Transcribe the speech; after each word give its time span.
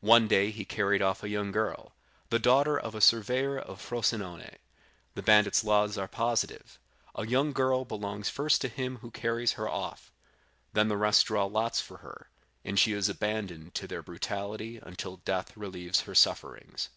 "One 0.00 0.26
day 0.26 0.50
he 0.50 0.64
carried 0.64 1.00
off 1.02 1.22
a 1.22 1.28
young 1.28 1.52
girl, 1.52 1.92
the 2.30 2.40
daughter 2.40 2.76
of 2.76 2.96
a 2.96 3.00
surveyor 3.00 3.60
of 3.60 3.80
Frosinone. 3.80 4.56
The 5.14 5.22
bandit's 5.22 5.62
laws 5.62 5.96
are 5.96 6.08
positive; 6.08 6.80
a 7.14 7.24
young 7.28 7.52
girl 7.52 7.84
belongs 7.84 8.28
first 8.28 8.60
to 8.62 8.68
him 8.68 8.96
who 9.02 9.12
carries 9.12 9.52
her 9.52 9.68
off, 9.68 10.10
then 10.72 10.88
the 10.88 10.96
rest 10.96 11.26
draw 11.26 11.44
lots 11.44 11.80
for 11.80 11.98
her, 11.98 12.28
and 12.64 12.76
she 12.76 12.92
is 12.92 13.08
abandoned 13.08 13.72
to 13.76 13.86
their 13.86 14.02
brutality 14.02 14.80
until 14.82 15.18
death 15.18 15.56
relieves 15.56 16.00
her 16.00 16.14
sufferings. 16.16 16.88